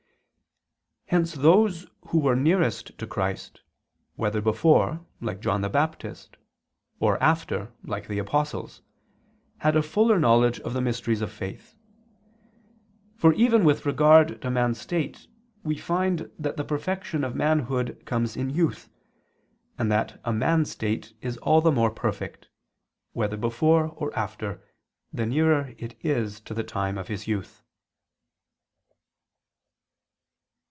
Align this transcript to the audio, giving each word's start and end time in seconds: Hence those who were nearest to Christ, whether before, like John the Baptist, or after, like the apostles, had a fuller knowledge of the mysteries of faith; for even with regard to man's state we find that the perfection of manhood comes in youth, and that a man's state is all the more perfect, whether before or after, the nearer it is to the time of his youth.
Hence 1.11 1.33
those 1.33 1.87
who 2.07 2.19
were 2.19 2.37
nearest 2.37 2.97
to 2.97 3.05
Christ, 3.05 3.59
whether 4.15 4.39
before, 4.39 5.05
like 5.19 5.41
John 5.41 5.59
the 5.59 5.67
Baptist, 5.67 6.37
or 7.01 7.21
after, 7.21 7.73
like 7.83 8.07
the 8.07 8.17
apostles, 8.17 8.81
had 9.57 9.75
a 9.75 9.81
fuller 9.83 10.17
knowledge 10.17 10.61
of 10.61 10.71
the 10.73 10.79
mysteries 10.79 11.21
of 11.21 11.29
faith; 11.29 11.75
for 13.17 13.33
even 13.33 13.65
with 13.65 13.85
regard 13.85 14.41
to 14.41 14.49
man's 14.49 14.79
state 14.79 15.27
we 15.65 15.75
find 15.77 16.31
that 16.39 16.55
the 16.55 16.63
perfection 16.63 17.25
of 17.25 17.35
manhood 17.35 18.01
comes 18.05 18.37
in 18.37 18.49
youth, 18.49 18.89
and 19.77 19.91
that 19.91 20.17
a 20.23 20.31
man's 20.31 20.71
state 20.71 21.13
is 21.19 21.35
all 21.39 21.59
the 21.59 21.73
more 21.73 21.91
perfect, 21.91 22.47
whether 23.11 23.35
before 23.35 23.87
or 23.97 24.17
after, 24.17 24.63
the 25.11 25.25
nearer 25.25 25.73
it 25.77 25.97
is 26.05 26.39
to 26.39 26.53
the 26.53 26.63
time 26.63 26.97
of 26.97 27.09
his 27.09 27.27
youth. 27.27 27.63